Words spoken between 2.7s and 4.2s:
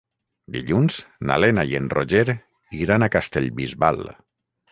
iran a Castellbisbal.